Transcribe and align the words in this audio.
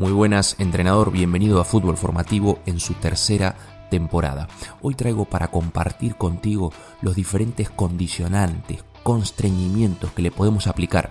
Muy 0.00 0.12
buenas, 0.12 0.56
entrenador, 0.58 1.12
bienvenido 1.12 1.60
a 1.60 1.64
Fútbol 1.64 1.98
Formativo 1.98 2.60
en 2.64 2.80
su 2.80 2.94
tercera 2.94 3.54
temporada. 3.90 4.48
Hoy 4.80 4.94
traigo 4.94 5.26
para 5.26 5.48
compartir 5.48 6.16
contigo 6.16 6.72
los 7.02 7.16
diferentes 7.16 7.68
condicionantes, 7.68 8.82
constreñimientos 9.02 10.10
que 10.12 10.22
le 10.22 10.30
podemos 10.30 10.68
aplicar 10.68 11.10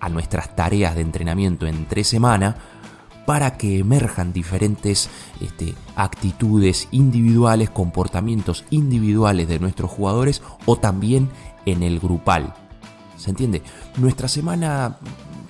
a 0.00 0.08
nuestras 0.08 0.56
tareas 0.56 0.96
de 0.96 1.02
entrenamiento 1.02 1.68
entre 1.68 2.02
semana 2.02 2.56
para 3.24 3.56
que 3.56 3.78
emerjan 3.78 4.32
diferentes 4.32 5.08
este, 5.40 5.76
actitudes 5.94 6.88
individuales, 6.90 7.70
comportamientos 7.70 8.64
individuales 8.70 9.46
de 9.46 9.60
nuestros 9.60 9.92
jugadores 9.92 10.42
o 10.66 10.74
también 10.74 11.30
en 11.66 11.84
el 11.84 12.00
grupal. 12.00 12.52
¿Se 13.16 13.30
entiende? 13.30 13.62
Nuestra 13.96 14.26
semana 14.26 14.98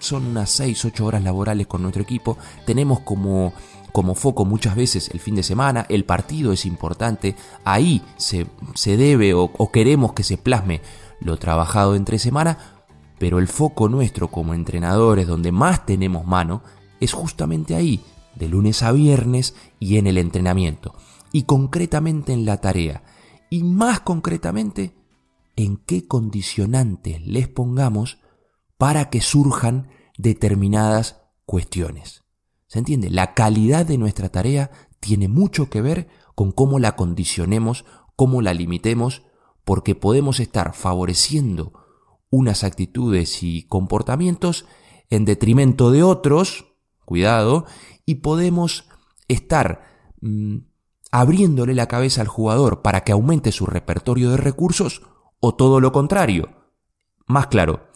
son 0.04 0.26
unas 0.26 0.50
6, 0.50 0.84
8 0.84 1.04
horas 1.04 1.22
laborales 1.22 1.66
con 1.66 1.82
nuestro 1.82 2.02
equipo. 2.02 2.38
Tenemos 2.66 3.00
como, 3.00 3.52
como 3.92 4.14
foco 4.14 4.44
muchas 4.44 4.76
veces 4.76 5.10
el 5.12 5.20
fin 5.20 5.34
de 5.34 5.42
semana, 5.42 5.86
el 5.88 6.04
partido 6.04 6.52
es 6.52 6.66
importante, 6.66 7.36
ahí 7.64 8.02
se, 8.16 8.46
se 8.74 8.96
debe 8.96 9.34
o, 9.34 9.50
o 9.56 9.70
queremos 9.70 10.12
que 10.12 10.22
se 10.22 10.36
plasme 10.36 10.80
lo 11.20 11.36
trabajado 11.38 11.94
entre 11.94 12.18
semana, 12.18 12.58
pero 13.18 13.38
el 13.38 13.48
foco 13.48 13.88
nuestro 13.88 14.28
como 14.28 14.54
entrenadores, 14.54 15.26
donde 15.26 15.52
más 15.52 15.86
tenemos 15.86 16.26
mano, 16.26 16.62
es 17.00 17.12
justamente 17.12 17.74
ahí, 17.74 18.00
de 18.34 18.48
lunes 18.48 18.82
a 18.82 18.92
viernes 18.92 19.54
y 19.78 19.96
en 19.96 20.06
el 20.06 20.18
entrenamiento, 20.18 20.94
y 21.32 21.44
concretamente 21.44 22.32
en 22.32 22.44
la 22.44 22.60
tarea, 22.60 23.02
y 23.50 23.62
más 23.62 24.00
concretamente 24.00 24.94
en 25.56 25.76
qué 25.76 26.06
condicionantes 26.06 27.24
les 27.26 27.48
pongamos 27.48 28.18
para 28.84 29.08
que 29.08 29.22
surjan 29.22 29.88
determinadas 30.18 31.22
cuestiones. 31.46 32.22
¿Se 32.66 32.78
entiende? 32.78 33.08
La 33.08 33.32
calidad 33.32 33.86
de 33.86 33.96
nuestra 33.96 34.28
tarea 34.28 34.70
tiene 35.00 35.26
mucho 35.26 35.70
que 35.70 35.80
ver 35.80 36.08
con 36.34 36.52
cómo 36.52 36.78
la 36.78 36.94
condicionemos, 36.94 37.86
cómo 38.14 38.42
la 38.42 38.52
limitemos, 38.52 39.22
porque 39.64 39.94
podemos 39.94 40.38
estar 40.38 40.74
favoreciendo 40.74 41.72
unas 42.28 42.62
actitudes 42.62 43.42
y 43.42 43.62
comportamientos 43.62 44.66
en 45.08 45.24
detrimento 45.24 45.90
de 45.90 46.02
otros, 46.02 46.66
cuidado, 47.06 47.64
y 48.04 48.16
podemos 48.16 48.86
estar 49.28 49.80
mmm, 50.20 50.58
abriéndole 51.10 51.72
la 51.72 51.88
cabeza 51.88 52.20
al 52.20 52.28
jugador 52.28 52.82
para 52.82 53.02
que 53.02 53.12
aumente 53.12 53.50
su 53.50 53.64
repertorio 53.64 54.32
de 54.32 54.36
recursos 54.36 55.00
o 55.40 55.54
todo 55.54 55.80
lo 55.80 55.90
contrario. 55.90 56.50
Más 57.26 57.46
claro, 57.46 57.88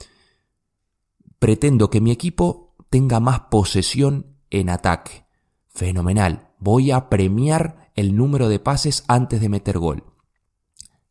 pretendo 1.39 1.91
que 1.91 2.01
mi 2.01 2.11
equipo 2.11 2.75
tenga 2.91 3.21
más 3.21 3.41
posesión 3.51 4.37
en 4.51 4.71
ataque. 4.71 5.25
Fenomenal. 5.69 6.49
Voy 6.59 6.91
a 6.91 7.09
premiar 7.09 7.91
el 7.95 8.17
número 8.17 8.49
de 8.49 8.59
pases 8.59 9.05
antes 9.09 9.41
de 9.41 9.49
meter 9.49 9.79
gol. 9.79 10.05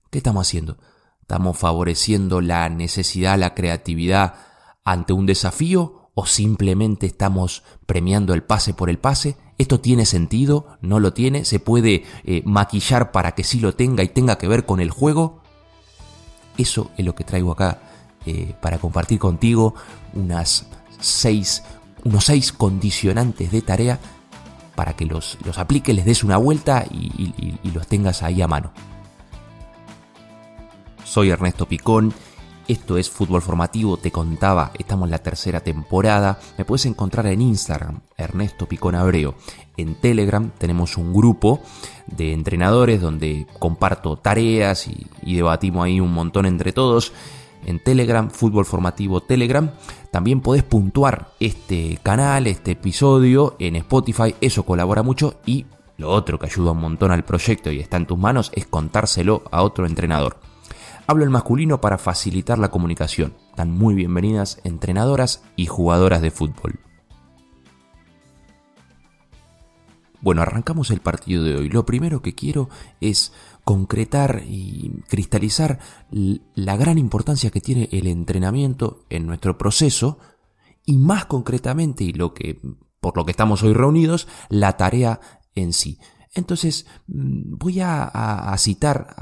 ¿Qué 0.09 0.17
estamos 0.19 0.47
haciendo? 0.47 0.77
¿Estamos 1.21 1.57
favoreciendo 1.57 2.41
la 2.41 2.67
necesidad, 2.69 3.37
la 3.37 3.53
creatividad 3.53 4.35
ante 4.83 5.13
un 5.13 5.25
desafío 5.25 6.09
o 6.13 6.25
simplemente 6.25 7.05
estamos 7.05 7.63
premiando 7.85 8.33
el 8.33 8.43
pase 8.43 8.73
por 8.73 8.89
el 8.89 8.99
pase? 8.99 9.37
¿Esto 9.57 9.79
tiene 9.79 10.05
sentido? 10.05 10.77
¿No 10.81 10.99
lo 10.99 11.13
tiene? 11.13 11.45
¿Se 11.45 11.59
puede 11.59 12.03
eh, 12.23 12.41
maquillar 12.45 13.11
para 13.11 13.33
que 13.33 13.43
sí 13.43 13.59
lo 13.59 13.75
tenga 13.75 14.03
y 14.03 14.09
tenga 14.09 14.37
que 14.37 14.47
ver 14.47 14.65
con 14.65 14.79
el 14.79 14.91
juego? 14.91 15.41
Eso 16.57 16.91
es 16.97 17.05
lo 17.05 17.15
que 17.15 17.23
traigo 17.23 17.51
acá 17.51 17.86
eh, 18.27 18.53
para 18.59 18.77
compartir 18.77 19.19
contigo 19.19 19.73
unas 20.13 20.65
seis, 20.99 21.63
unos 22.03 22.25
seis 22.25 22.51
condicionantes 22.51 23.53
de 23.53 23.61
tarea 23.61 23.99
para 24.75 24.97
que 24.97 25.05
los, 25.05 25.37
los 25.45 25.57
apliques, 25.57 25.95
les 25.95 26.03
des 26.03 26.25
una 26.25 26.35
vuelta 26.35 26.83
y, 26.91 27.71
los 27.73 27.87
tengas 27.87 28.23
ahí 28.23 28.41
a 28.41 28.47
mano. 28.49 28.73
Soy 31.05 31.29
Ernesto 31.29 31.67
Picón. 31.67 32.13
Esto 32.67 32.97
es 32.97 33.09
Fútbol 33.09 33.41
Formativo, 33.41 33.95
te 33.95 34.11
contaba, 34.11 34.71
estamos 34.77 35.07
en 35.07 35.11
la 35.11 35.19
tercera 35.19 35.61
temporada. 35.61 36.37
Me 36.57 36.65
puedes 36.65 36.85
encontrar 36.85 37.27
en 37.27 37.41
Instagram, 37.41 38.01
Ernesto 38.17 38.65
Picón 38.65 38.95
Abreu. 38.95 39.35
En 39.77 39.95
Telegram 39.95 40.51
tenemos 40.57 40.97
un 40.97 41.13
grupo 41.13 41.61
de 42.07 42.33
entrenadores 42.33 42.99
donde 42.99 43.47
comparto 43.57 44.17
tareas 44.17 44.85
y 45.21 45.35
debatimos 45.35 45.85
ahí 45.85 46.01
un 46.01 46.11
montón 46.11 46.45
entre 46.45 46.73
todos 46.73 47.13
en 47.67 47.83
Telegram, 47.83 48.31
Fútbol 48.31 48.65
Formativo 48.65 49.21
Telegram. 49.21 49.69
También 50.11 50.41
podés 50.41 50.63
puntuar 50.63 51.29
este 51.39 51.99
canal, 52.01 52.47
este 52.47 52.71
episodio 52.71 53.55
en 53.59 53.75
Spotify, 53.75 54.33
eso 54.41 54.63
colabora 54.63 55.03
mucho 55.03 55.39
y 55.45 55.67
lo 55.97 56.09
otro 56.09 56.39
que 56.39 56.47
ayuda 56.47 56.71
un 56.71 56.79
montón 56.79 57.11
al 57.11 57.25
proyecto 57.25 57.71
y 57.71 57.79
está 57.79 57.97
en 57.97 58.07
tus 58.07 58.17
manos 58.17 58.51
es 58.55 58.65
contárselo 58.65 59.43
a 59.51 59.61
otro 59.61 59.85
entrenador. 59.85 60.39
Hablo 61.07 61.23
el 61.23 61.29
masculino 61.29 61.79
para 61.79 61.97
facilitar 61.97 62.59
la 62.59 62.69
comunicación. 62.69 63.33
Están 63.49 63.71
muy 63.71 63.95
bienvenidas 63.95 64.59
entrenadoras 64.63 65.41
y 65.55 65.65
jugadoras 65.65 66.21
de 66.21 66.31
fútbol. 66.31 66.79
Bueno, 70.21 70.41
arrancamos 70.41 70.91
el 70.91 70.99
partido 70.99 71.43
de 71.43 71.55
hoy. 71.55 71.69
Lo 71.69 71.85
primero 71.85 72.21
que 72.21 72.35
quiero 72.35 72.69
es 72.99 73.31
concretar 73.67 74.43
y 74.47 75.03
cristalizar 75.09 75.79
la 76.09 76.77
gran 76.77 76.97
importancia 76.97 77.49
que 77.49 77.59
tiene 77.59 77.89
el 77.91 78.07
entrenamiento 78.07 79.03
en 79.09 79.27
nuestro 79.27 79.57
proceso 79.57 80.19
y 80.85 80.95
más 80.95 81.25
concretamente 81.25 82.05
y 82.05 82.13
lo 82.13 82.33
que 82.33 82.61
por 83.01 83.17
lo 83.17 83.25
que 83.25 83.31
estamos 83.31 83.63
hoy 83.63 83.73
reunidos, 83.73 84.29
la 84.47 84.77
tarea 84.77 85.19
en 85.53 85.73
sí. 85.73 85.99
Entonces, 86.33 86.85
mm, 87.07 87.57
voy 87.57 87.79
a, 87.81 88.55
citar, 88.57 89.15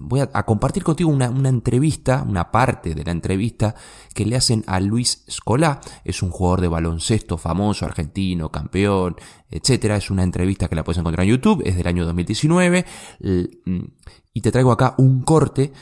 voy 0.00 0.20
a, 0.20 0.42
compartir 0.44 0.84
contigo 0.84 1.10
una, 1.10 1.26
entrevista, 1.48 2.24
una 2.26 2.50
parte 2.50 2.94
de 2.94 3.04
la 3.04 3.12
entrevista 3.12 3.74
que 4.14 4.26
le 4.26 4.36
hacen 4.36 4.64
a 4.66 4.80
Luis 4.80 5.24
Scolá. 5.28 5.80
Es 6.04 6.22
un 6.22 6.30
jugador 6.30 6.60
de 6.60 6.68
baloncesto 6.68 7.38
famoso, 7.38 7.86
argentino, 7.86 8.50
campeón, 8.50 9.16
etcétera. 9.50 9.96
Es 9.96 10.10
una 10.10 10.22
entrevista 10.22 10.68
que 10.68 10.76
la 10.76 10.84
puedes 10.84 10.98
encontrar 10.98 11.24
en 11.24 11.30
YouTube, 11.30 11.62
es 11.64 11.76
del 11.76 11.86
año 11.86 12.04
2019. 12.04 12.84
Mm, 13.20 13.78
y 14.32 14.40
te 14.40 14.52
traigo 14.52 14.72
acá 14.72 14.94
un 14.98 15.22
corte 15.22 15.72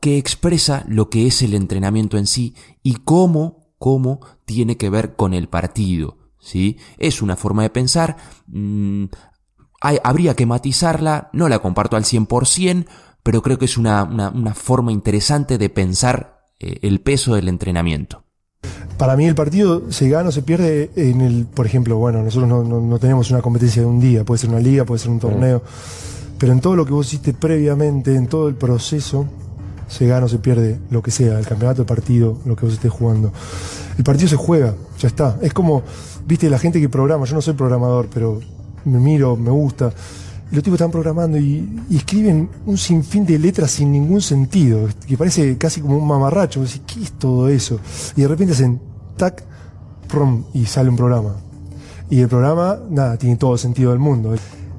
que 0.00 0.18
expresa 0.18 0.84
lo 0.88 1.10
que 1.10 1.26
es 1.26 1.42
el 1.42 1.54
entrenamiento 1.54 2.16
en 2.16 2.26
sí 2.26 2.54
y 2.82 2.94
cómo, 2.96 3.74
cómo 3.78 4.20
tiene 4.44 4.76
que 4.76 4.90
ver 4.90 5.16
con 5.16 5.34
el 5.34 5.48
partido. 5.48 6.18
¿Sí? 6.38 6.78
Es 6.96 7.20
una 7.20 7.36
forma 7.36 7.62
de 7.62 7.70
pensar, 7.70 8.16
mmm, 8.46 9.04
hay, 9.80 9.98
habría 10.02 10.34
que 10.34 10.46
matizarla, 10.46 11.30
no 11.32 11.48
la 11.48 11.58
comparto 11.58 11.96
al 11.96 12.04
100%, 12.04 12.86
pero 13.22 13.42
creo 13.42 13.58
que 13.58 13.64
es 13.64 13.76
una, 13.76 14.04
una, 14.04 14.54
forma 14.54 14.92
interesante 14.92 15.58
de 15.58 15.68
pensar 15.68 16.46
eh, 16.58 16.78
el 16.82 17.00
peso 17.00 17.34
del 17.34 17.48
entrenamiento. 17.48 18.24
Para 18.96 19.16
mí 19.16 19.26
el 19.26 19.34
partido 19.34 19.90
se 19.90 20.08
gana 20.08 20.28
o 20.28 20.32
se 20.32 20.42
pierde 20.42 20.90
en 20.96 21.20
el, 21.20 21.46
por 21.46 21.66
ejemplo, 21.66 21.96
bueno, 21.96 22.22
nosotros 22.22 22.48
no, 22.48 22.62
no, 22.62 22.80
no, 22.80 22.98
tenemos 22.98 23.30
una 23.30 23.40
competencia 23.40 23.82
de 23.82 23.88
un 23.88 24.00
día, 24.00 24.24
puede 24.24 24.38
ser 24.38 24.50
una 24.50 24.60
liga, 24.60 24.84
puede 24.84 24.98
ser 24.98 25.10
un 25.10 25.20
torneo, 25.20 25.62
pero 26.38 26.52
en 26.52 26.60
todo 26.60 26.76
lo 26.76 26.84
que 26.84 26.92
vos 26.92 27.06
hiciste 27.06 27.32
previamente, 27.32 28.14
en 28.14 28.26
todo 28.26 28.48
el 28.48 28.54
proceso, 28.54 29.26
se 29.88 30.06
gana 30.06 30.26
o 30.26 30.28
se 30.28 30.38
pierde 30.38 30.78
lo 30.90 31.02
que 31.02 31.10
sea, 31.10 31.38
el 31.38 31.46
campeonato, 31.46 31.82
el 31.82 31.86
partido, 31.86 32.38
lo 32.44 32.56
que 32.56 32.64
vos 32.64 32.74
estés 32.74 32.92
jugando. 32.92 33.32
El 33.98 34.04
partido 34.04 34.28
se 34.28 34.36
juega, 34.36 34.74
ya 34.98 35.08
está. 35.08 35.36
Es 35.42 35.52
como, 35.52 35.82
viste, 36.26 36.48
la 36.48 36.58
gente 36.58 36.80
que 36.80 36.88
programa, 36.88 37.24
yo 37.24 37.34
no 37.34 37.42
soy 37.42 37.54
programador, 37.54 38.08
pero 38.12 38.40
me 38.84 38.98
miro, 38.98 39.36
me 39.36 39.50
gusta. 39.50 39.92
Los 40.50 40.64
tipos 40.64 40.80
están 40.80 40.90
programando 40.90 41.38
y, 41.38 41.68
escriben 41.90 42.48
un 42.66 42.76
sinfín 42.76 43.24
de 43.24 43.38
letras 43.38 43.70
sin 43.70 43.92
ningún 43.92 44.20
sentido, 44.20 44.88
que 45.06 45.16
parece 45.16 45.56
casi 45.56 45.80
como 45.80 45.96
un 45.96 46.06
mamarracho. 46.06 46.64
¿qué 46.86 47.02
es 47.02 47.12
todo 47.12 47.48
eso? 47.48 47.78
Y 48.16 48.22
de 48.22 48.28
repente 48.28 48.54
hacen 48.54 48.80
tac, 49.16 49.44
prom, 50.08 50.44
y 50.52 50.66
sale 50.66 50.90
un 50.90 50.96
programa. 50.96 51.36
Y 52.10 52.20
el 52.20 52.28
programa, 52.28 52.80
nada, 52.90 53.16
tiene 53.16 53.36
todo 53.36 53.56
sentido 53.56 53.90
del 53.90 54.00
mundo. 54.00 54.34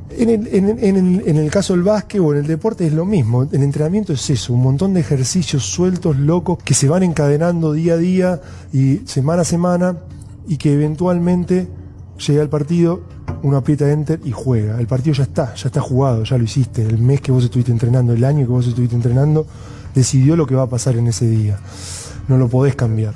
En 0.09 0.29
el, 0.29 0.47
en, 0.47 0.69
en, 0.77 0.97
el, 0.97 1.23
en 1.25 1.37
el, 1.37 1.49
caso 1.49 1.71
del 1.71 1.83
básquet 1.83 2.19
o 2.19 2.33
en 2.33 2.39
el 2.39 2.47
deporte 2.47 2.85
es 2.85 2.91
lo 2.91 3.05
mismo. 3.05 3.43
El 3.43 3.63
entrenamiento 3.63 4.11
es 4.11 4.29
eso, 4.29 4.53
un 4.53 4.61
montón 4.61 4.93
de 4.93 4.99
ejercicios 4.99 5.63
sueltos, 5.63 6.17
locos, 6.17 6.57
que 6.61 6.73
se 6.73 6.89
van 6.89 7.03
encadenando 7.03 7.71
día 7.71 7.93
a 7.93 7.97
día 7.97 8.41
y 8.73 8.97
semana 9.05 9.43
a 9.43 9.45
semana 9.45 9.99
y 10.49 10.57
que 10.57 10.73
eventualmente 10.73 11.69
llega 12.27 12.41
el 12.41 12.49
partido 12.49 13.01
uno 13.43 13.57
aprieta 13.57 13.91
enter 13.91 14.19
y 14.23 14.31
juega. 14.31 14.79
El 14.79 14.87
partido 14.87 15.13
ya 15.13 15.23
está, 15.23 15.53
ya 15.55 15.67
está 15.67 15.81
jugado, 15.81 16.23
ya 16.23 16.37
lo 16.37 16.43
hiciste. 16.43 16.83
El 16.83 16.97
mes 16.99 17.21
que 17.21 17.31
vos 17.31 17.43
estuviste 17.43 17.71
entrenando, 17.71 18.13
el 18.13 18.23
año 18.23 18.45
que 18.45 18.51
vos 18.51 18.67
estuviste 18.67 18.95
entrenando, 18.95 19.45
decidió 19.93 20.35
lo 20.35 20.47
que 20.47 20.55
va 20.55 20.63
a 20.63 20.69
pasar 20.69 20.95
en 20.95 21.07
ese 21.07 21.27
día. 21.27 21.59
No 22.27 22.37
lo 22.37 22.47
podés 22.47 22.75
cambiar. 22.75 23.13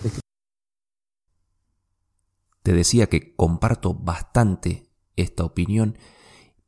Te 2.63 2.73
decía 2.73 3.07
que 3.07 3.35
comparto 3.35 3.93
bastante 3.93 4.89
esta 5.15 5.43
opinión, 5.43 5.97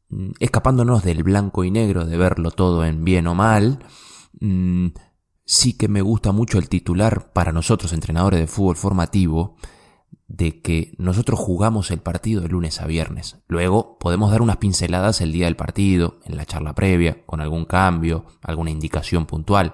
mm, 0.09 0.31
escapándonos 0.39 1.03
del 1.03 1.23
blanco 1.23 1.63
y 1.63 1.71
negro 1.71 2.05
de 2.05 2.17
verlo 2.17 2.51
todo 2.51 2.85
en 2.85 3.03
bien 3.03 3.27
o 3.27 3.35
mal. 3.35 3.79
Mm, 4.39 4.89
sí 5.45 5.73
que 5.73 5.87
me 5.87 6.01
gusta 6.01 6.31
mucho 6.31 6.59
el 6.59 6.69
titular 6.69 7.33
para 7.33 7.51
nosotros, 7.51 7.93
entrenadores 7.93 8.39
de 8.39 8.47
fútbol 8.47 8.75
formativo, 8.75 9.55
de 10.27 10.61
que 10.61 10.93
nosotros 10.97 11.39
jugamos 11.39 11.89
el 11.91 11.99
partido 11.99 12.41
de 12.41 12.49
lunes 12.49 12.81
a 12.81 12.85
viernes. 12.85 13.37
Luego 13.47 13.97
podemos 13.97 14.31
dar 14.31 14.41
unas 14.41 14.57
pinceladas 14.57 15.21
el 15.21 15.31
día 15.31 15.45
del 15.45 15.55
partido, 15.55 16.19
en 16.25 16.35
la 16.35 16.45
charla 16.45 16.73
previa, 16.73 17.25
con 17.25 17.39
algún 17.39 17.65
cambio, 17.65 18.25
alguna 18.41 18.71
indicación 18.71 19.25
puntual. 19.25 19.73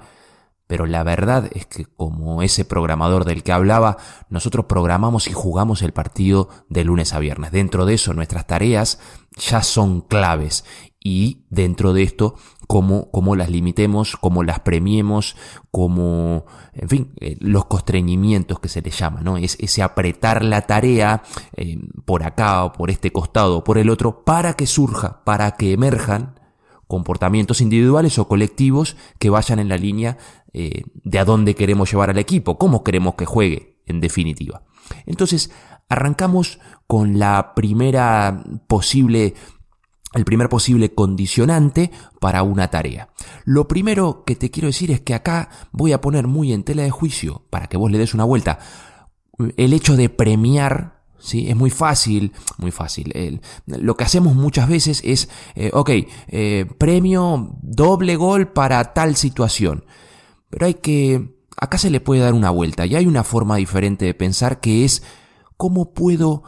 Pero 0.68 0.86
la 0.86 1.04
verdad 1.04 1.50
es 1.54 1.66
que 1.66 1.86
como 1.86 2.42
ese 2.42 2.66
programador 2.66 3.26
del 3.26 3.44
que 3.44 3.52
hablaba, 3.52 3.98
nosotros 4.30 4.66
programamos 4.66 5.28
y 5.28 5.34
jugamos 5.34 5.82
el 5.82 5.92
partido 5.92 6.50
de 6.70 6.84
lunes 6.84 7.14
a 7.14 7.20
viernes. 7.20 7.52
Dentro 7.52 7.86
de 7.86 7.96
eso 7.96 8.14
nuestras 8.14 8.48
tareas 8.48 9.00
ya 9.36 9.62
son 9.62 10.02
claves 10.02 10.64
y 11.04 11.46
dentro 11.50 11.94
de 11.94 12.04
esto 12.04 12.36
cómo, 12.68 13.12
cómo 13.12 13.36
las 13.36 13.50
limitemos, 13.50 14.16
cómo 14.16 14.44
las 14.44 14.62
premiemos, 14.62 15.36
cómo, 15.70 16.46
en 16.74 16.90
fin, 16.90 17.14
eh, 17.20 17.36
los 17.40 17.66
constreñimientos 17.66 18.60
que 18.60 18.70
se 18.70 18.82
le 18.82 18.90
llama, 18.90 19.22
¿no? 19.22 19.38
Es 19.38 19.58
ese 19.60 19.84
apretar 19.84 20.44
la 20.44 20.62
tarea 20.62 21.24
eh, 21.58 21.78
por 22.06 22.24
acá 22.24 22.64
o 22.64 22.72
por 22.72 22.90
este 22.90 23.12
costado 23.12 23.58
o 23.58 23.64
por 23.64 23.78
el 23.78 23.90
otro 23.90 24.24
para 24.24 24.54
que 24.54 24.66
surja, 24.66 25.24
para 25.26 25.52
que 25.52 25.74
emerjan 25.74 26.40
comportamientos 26.88 27.60
individuales 27.60 28.20
o 28.20 28.28
colectivos 28.28 28.96
que 29.20 29.30
vayan 29.30 29.60
en 29.60 29.70
la 29.70 29.78
línea 29.78 30.18
eh, 30.54 30.84
de 31.04 31.20
a 31.20 31.26
dónde 31.26 31.56
queremos 31.56 31.92
llevar 31.92 32.10
al 32.10 32.18
equipo, 32.18 32.58
cómo 32.58 32.84
queremos 32.84 33.16
que 33.16 33.26
juegue, 33.26 33.82
en 33.86 34.00
definitiva. 34.00 34.64
Entonces, 35.06 35.52
arrancamos 35.90 36.60
con 36.88 37.20
la 37.20 37.54
primera 37.56 38.44
posible 38.68 39.34
el 40.14 40.26
primer 40.26 40.48
posible 40.48 40.94
condicionante 40.94 41.90
para 42.20 42.44
una 42.44 42.70
tarea. 42.70 43.10
Lo 43.46 43.68
primero 43.68 44.24
que 44.26 44.36
te 44.36 44.52
quiero 44.52 44.68
decir 44.68 44.92
es 44.92 45.02
que 45.02 45.16
acá 45.16 45.50
voy 45.72 45.92
a 45.92 46.02
poner 46.02 46.28
muy 46.28 46.54
en 46.54 46.64
tela 46.64 46.84
de 46.84 46.92
juicio, 46.92 47.48
para 47.50 47.66
que 47.66 47.78
vos 47.78 47.92
le 47.92 47.98
des 47.98 48.14
una 48.14 48.24
vuelta, 48.24 48.60
el 49.58 49.74
hecho 49.74 49.96
de 49.98 50.10
premiar 50.10 51.04
¿sí? 51.24 51.50
Es 51.50 51.56
muy 51.56 51.70
fácil, 51.70 52.34
muy 52.58 52.72
fácil. 52.72 53.42
lo 53.66 53.96
que 53.96 54.04
hacemos 54.04 54.36
muchas 54.36 54.68
veces 54.68 55.02
es, 55.04 55.30
eh, 55.56 55.72
ok, 55.74 55.90
eh, 56.28 56.66
premio 56.78 57.56
doble 57.62 58.16
gol 58.16 58.50
para 58.50 58.94
tal 58.94 59.16
situación. 59.16 59.86
Pero 60.54 60.68
hay 60.68 60.76
que, 60.76 61.36
acá 61.58 61.80
se 61.80 61.90
le 61.90 62.00
puede 62.00 62.22
dar 62.22 62.36
una 62.36 62.52
vuelta 62.52 62.86
y 62.86 62.96
hay 62.96 63.08
una 63.08 63.24
forma 63.24 63.56
diferente 63.56 64.06
de 64.06 64.14
pensar 64.14 64.60
que 64.60 64.86
es 64.86 65.02
cómo 65.58 65.96
puedo, 65.96 66.44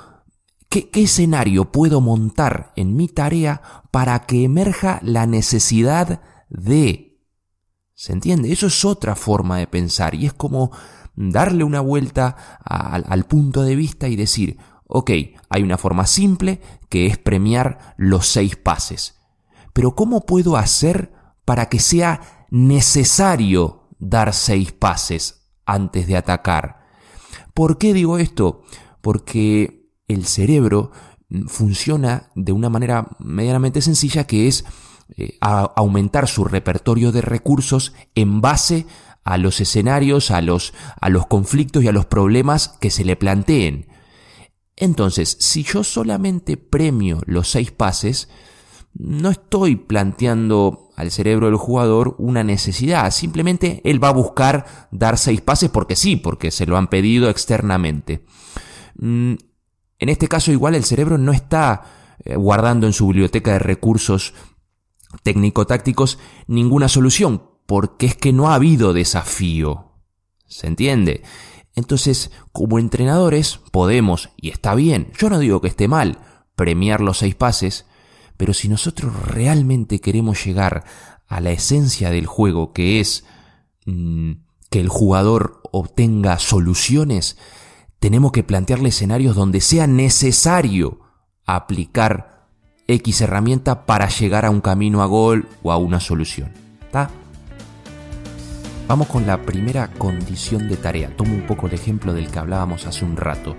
qué, 0.70 0.92
escenario 0.94 1.72
puedo 1.72 2.02
montar 2.02 2.72
en 2.76 2.96
mi 2.96 3.08
tarea 3.08 3.64
para 3.90 4.28
que 4.28 4.44
emerja 4.44 5.00
la 5.02 5.26
necesidad 5.26 6.22
de... 6.50 7.20
¿Se 7.96 8.14
entiende? 8.14 8.52
Eso 8.52 8.68
es 8.68 8.86
otra 8.86 9.16
forma 9.16 9.58
de 9.58 9.66
pensar 9.66 10.14
y 10.14 10.28
es 10.28 10.34
como 10.34 10.70
darle 11.16 11.64
una 11.64 11.82
vuelta 11.82 12.60
al 12.64 13.26
punto 13.26 13.64
de 13.64 13.76
vista 13.76 14.08
y 14.08 14.16
decir, 14.16 14.60
ok, 14.86 15.10
hay 15.50 15.64
una 15.64 15.80
forma 15.80 16.06
simple 16.06 16.62
que 16.90 17.08
es 17.08 17.18
premiar 17.18 17.96
los 17.98 18.28
seis 18.28 18.56
pases. 18.56 19.16
Pero 19.74 19.96
¿cómo 19.96 20.28
puedo 20.28 20.58
hacer 20.58 21.12
para 21.44 21.70
que 21.70 21.80
sea 21.80 22.48
necesario 22.52 23.85
dar 24.10 24.34
seis 24.34 24.72
pases 24.72 25.50
antes 25.66 26.08
de 26.08 26.18
atacar? 26.18 26.86
¿Por 27.54 27.78
qué 27.78 27.94
digo 27.94 28.18
esto? 28.18 28.64
Porque 29.02 29.90
el 30.08 30.26
cerebro 30.26 30.92
funciona 31.48 32.30
de 32.36 32.52
una 32.52 32.70
manera 32.70 33.08
medianamente 33.20 33.82
sencilla 33.82 34.26
que 34.26 34.48
es 34.48 34.66
eh, 35.18 35.38
aumentar 35.42 36.28
su 36.28 36.44
repertorio 36.44 37.12
de 37.12 37.22
recursos 37.22 37.94
en 38.16 38.42
base 38.42 38.86
a 39.24 39.38
los 39.38 39.60
escenarios, 39.60 40.32
a 40.32 40.42
los, 40.42 40.74
a 41.00 41.10
los 41.10 41.26
conflictos 41.28 41.84
y 41.84 41.88
a 41.88 41.92
los 41.92 42.06
problemas 42.06 42.70
que 42.80 42.92
se 42.92 43.06
le 43.06 43.16
planteen. 43.16 43.88
Entonces, 44.76 45.38
si 45.40 45.64
yo 45.64 45.84
solamente 45.84 46.58
premio 46.58 47.22
los 47.26 47.50
seis 47.50 47.72
pases, 47.72 48.30
no 48.94 49.30
estoy 49.30 49.76
planteando 49.76 50.85
al 50.96 51.12
cerebro 51.12 51.48
del 51.48 51.58
jugador 51.58 52.16
una 52.18 52.44
necesidad, 52.44 53.12
simplemente 53.12 53.82
él 53.84 54.04
va 54.04 54.10
a 54.10 54.14
buscar 54.14 54.88
dar 54.92 55.18
seis 55.18 55.42
pases 55.42 55.70
porque 55.70 55.96
sí, 55.96 56.16
porque 56.16 56.52
se 56.52 56.66
lo 56.66 56.78
han 56.78 56.88
pedido 56.88 57.30
externamente. 57.30 58.26
Mm, 58.98 59.34
en 60.00 60.10
este 60.10 60.28
caso 60.28 60.52
igual 60.52 60.76
el 60.76 60.84
cerebro 60.84 61.18
no 61.18 61.32
está 61.32 61.84
eh, 62.24 62.36
guardando 62.36 62.88
en 62.88 62.94
su 62.94 63.08
biblioteca 63.08 63.54
de 63.54 63.60
recursos 63.60 64.34
técnico-tácticos 65.24 66.20
ninguna 66.48 66.88
solución, 66.88 67.44
porque 67.66 68.06
es 68.06 68.16
que 68.16 68.34
no 68.34 68.50
ha 68.50 68.56
habido 68.56 68.94
desafío. 68.94 69.92
¿Se 70.48 70.68
entiende? 70.68 71.24
Entonces, 71.76 72.32
como 72.52 72.80
entrenadores, 72.80 73.60
podemos, 73.72 74.30
y 74.38 74.50
está 74.50 74.76
bien, 74.76 75.12
yo 75.18 75.30
no 75.30 75.40
digo 75.40 75.62
que 75.62 75.68
esté 75.68 75.88
mal, 75.88 76.20
premiar 76.56 77.02
los 77.02 77.18
seis 77.18 77.36
pases, 77.36 77.86
pero 78.38 78.54
si 78.54 78.70
nosotros 78.70 79.14
realmente 79.28 80.00
queremos 80.00 80.44
llegar 80.44 80.84
a 81.28 81.42
la 81.42 81.52
esencia 81.52 82.10
del 82.10 82.26
juego, 82.26 82.74
que 82.74 83.00
es 83.00 83.26
mm, 83.86 84.32
que 84.70 84.80
el 84.80 84.90
jugador 84.90 85.62
obtenga 85.72 86.38
soluciones, 86.40 87.38
tenemos 88.00 88.32
que 88.32 88.44
plantearle 88.44 88.90
escenarios 88.90 89.36
donde 89.36 89.62
sea 89.62 89.88
necesario 89.88 91.00
aplicar 91.46 92.50
X 92.88 93.22
herramienta 93.22 93.86
para 93.86 94.10
llegar 94.10 94.46
a 94.46 94.50
un 94.50 94.62
camino 94.62 95.02
a 95.02 95.06
gol 95.06 95.48
o 95.64 95.72
a 95.72 95.78
una 95.78 96.00
solución. 96.00 96.52
¿Está? 96.82 97.10
Vamos 98.88 99.08
con 99.08 99.26
la 99.26 99.42
primera 99.42 99.88
condición 99.88 100.70
de 100.70 100.78
tarea. 100.78 101.16
Tomo 101.16 101.34
un 101.34 101.48
poco 101.48 101.66
el 101.66 101.74
ejemplo 101.74 102.14
del 102.14 102.30
que 102.30 102.38
hablábamos 102.38 102.86
hace 102.86 103.04
un 103.04 103.18
rato. 103.18 103.56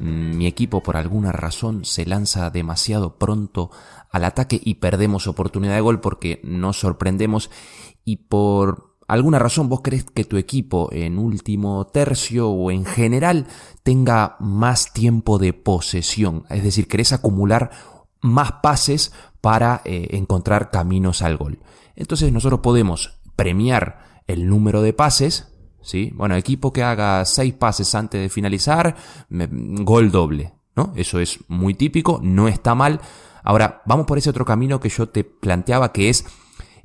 Mi 0.00 0.46
equipo 0.46 0.82
por 0.82 0.96
alguna 0.96 1.30
razón 1.30 1.84
se 1.84 2.06
lanza 2.06 2.48
demasiado 2.48 3.18
pronto 3.18 3.70
al 4.10 4.24
ataque 4.24 4.58
y 4.62 4.76
perdemos 4.76 5.26
oportunidad 5.26 5.74
de 5.74 5.82
gol 5.82 6.00
porque 6.00 6.40
nos 6.42 6.78
sorprendemos 6.78 7.50
y 8.02 8.16
por 8.16 8.96
alguna 9.08 9.38
razón 9.38 9.68
vos 9.68 9.82
crees 9.82 10.04
que 10.04 10.24
tu 10.24 10.38
equipo 10.38 10.88
en 10.90 11.18
último 11.18 11.86
tercio 11.88 12.48
o 12.48 12.70
en 12.70 12.86
general 12.86 13.46
tenga 13.82 14.36
más 14.40 14.94
tiempo 14.94 15.38
de 15.38 15.52
posesión, 15.52 16.44
es 16.48 16.62
decir, 16.62 16.88
querés 16.88 17.12
acumular 17.12 17.70
más 18.22 18.52
pases 18.62 19.12
para 19.42 19.82
eh, 19.84 20.08
encontrar 20.12 20.70
caminos 20.70 21.20
al 21.20 21.36
gol. 21.36 21.60
Entonces 21.94 22.32
nosotros 22.32 22.60
podemos 22.60 23.20
premiar 23.36 24.22
el 24.26 24.48
número 24.48 24.80
de 24.80 24.92
pases, 24.92 25.52
¿sí? 25.82 26.12
Bueno, 26.14 26.36
equipo 26.36 26.72
que 26.72 26.82
haga 26.82 27.24
seis 27.24 27.54
pases 27.54 27.94
antes 27.94 28.20
de 28.20 28.28
finalizar, 28.28 28.96
gol 29.28 30.10
doble, 30.10 30.52
¿no? 30.76 30.92
Eso 30.96 31.20
es 31.20 31.38
muy 31.48 31.74
típico, 31.74 32.20
no 32.22 32.48
está 32.48 32.74
mal. 32.74 33.00
Ahora, 33.42 33.82
vamos 33.86 34.06
por 34.06 34.18
ese 34.18 34.30
otro 34.30 34.44
camino 34.44 34.80
que 34.80 34.88
yo 34.88 35.08
te 35.08 35.24
planteaba, 35.24 35.92
que 35.92 36.08
es 36.08 36.24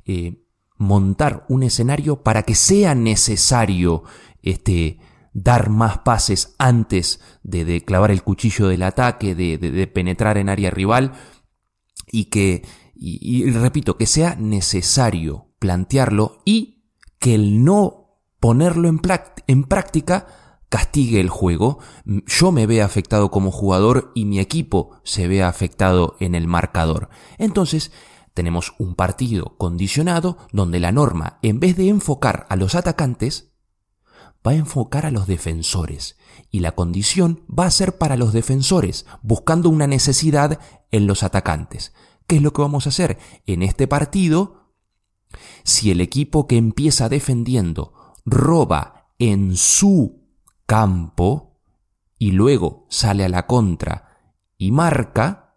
eh, 0.04 0.42
montar 0.78 1.44
un 1.48 1.62
escenario 1.62 2.22
para 2.22 2.42
que 2.42 2.54
sea 2.54 2.94
necesario 2.94 4.04
este, 4.42 4.98
dar 5.32 5.70
más 5.70 5.98
pases 5.98 6.54
antes 6.58 7.20
de, 7.42 7.84
clavar 7.84 8.10
el 8.10 8.22
cuchillo 8.22 8.68
del 8.68 8.82
ataque, 8.82 9.34
de, 9.34 9.86
penetrar 9.88 10.38
en 10.38 10.48
área 10.48 10.70
rival, 10.70 11.12
y 12.10 12.26
que, 12.26 12.62
y 12.94 13.50
repito, 13.50 13.96
que 13.96 14.06
sea 14.06 14.36
necesario 14.36 15.46
plantearlo 15.58 16.42
y 16.44 16.84
que 17.18 17.34
el 17.34 17.64
no 17.64 18.05
ponerlo 18.46 18.88
en, 18.88 19.00
en 19.48 19.64
práctica 19.64 20.28
castigue 20.68 21.18
el 21.18 21.30
juego, 21.30 21.80
yo 22.04 22.52
me 22.52 22.66
vea 22.66 22.84
afectado 22.84 23.28
como 23.32 23.50
jugador 23.50 24.12
y 24.14 24.24
mi 24.24 24.38
equipo 24.38 25.00
se 25.02 25.26
vea 25.26 25.48
afectado 25.48 26.14
en 26.20 26.36
el 26.36 26.46
marcador. 26.46 27.08
Entonces, 27.38 27.90
tenemos 28.34 28.74
un 28.78 28.94
partido 28.94 29.56
condicionado 29.58 30.38
donde 30.52 30.78
la 30.78 30.92
norma, 30.92 31.40
en 31.42 31.58
vez 31.58 31.76
de 31.76 31.88
enfocar 31.88 32.46
a 32.48 32.54
los 32.54 32.76
atacantes, 32.76 33.50
va 34.46 34.52
a 34.52 34.54
enfocar 34.54 35.06
a 35.06 35.10
los 35.10 35.26
defensores. 35.26 36.16
Y 36.48 36.60
la 36.60 36.70
condición 36.76 37.42
va 37.50 37.66
a 37.66 37.72
ser 37.72 37.98
para 37.98 38.16
los 38.16 38.32
defensores, 38.32 39.06
buscando 39.22 39.70
una 39.70 39.88
necesidad 39.88 40.60
en 40.92 41.08
los 41.08 41.24
atacantes. 41.24 41.94
¿Qué 42.28 42.36
es 42.36 42.42
lo 42.42 42.52
que 42.52 42.62
vamos 42.62 42.86
a 42.86 42.90
hacer? 42.90 43.18
En 43.44 43.64
este 43.64 43.88
partido 43.88 44.66
si 45.64 45.90
el 45.90 46.00
equipo 46.00 46.46
que 46.46 46.56
empieza 46.56 47.08
defendiendo 47.08 48.05
roba 48.26 49.12
en 49.18 49.56
su 49.56 50.28
campo 50.66 51.62
y 52.18 52.32
luego 52.32 52.86
sale 52.90 53.24
a 53.24 53.28
la 53.28 53.46
contra 53.46 54.34
y 54.58 54.72
marca, 54.72 55.54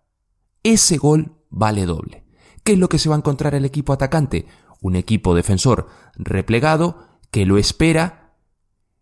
ese 0.63 0.97
gol 0.97 1.43
vale 1.49 1.85
doble. 1.85 2.25
¿Qué 2.63 2.73
es 2.73 2.79
lo 2.79 2.89
que 2.89 2.99
se 2.99 3.09
va 3.09 3.15
a 3.15 3.17
encontrar 3.17 3.55
el 3.55 3.65
equipo 3.65 3.91
atacante? 3.91 4.45
Un 4.81 4.95
equipo 4.95 5.33
defensor 5.33 5.87
replegado 6.15 7.19
que 7.31 7.45
lo 7.45 7.57
espera 7.57 8.35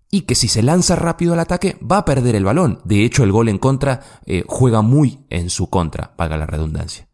y 0.10 0.22
que 0.22 0.36
si 0.36 0.48
se 0.48 0.64
lanza 0.64 0.96
rápido 0.96 1.34
al 1.34 1.40
ataque 1.40 1.78
va 1.80 1.98
a 1.98 2.06
perder 2.06 2.36
el 2.36 2.46
balón. 2.46 2.80
De 2.86 3.04
hecho, 3.04 3.24
el 3.24 3.32
gol 3.32 3.50
en 3.50 3.58
contra 3.58 4.02
eh, 4.26 4.44
juega 4.48 4.82
muy 4.82 5.26
en 5.30 5.50
su 5.50 5.70
contra, 5.70 6.16
paga 6.16 6.38
la 6.38 6.46
redundancia. 6.46 7.10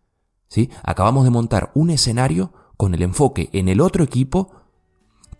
¿Sí? 0.47 0.69
Acabamos 0.83 1.23
de 1.23 1.31
montar 1.31 1.71
un 1.73 1.89
escenario 1.89 2.53
con 2.77 2.93
el 2.93 3.01
enfoque 3.01 3.49
en 3.53 3.69
el 3.69 3.81
otro 3.81 4.03
equipo 4.03 4.62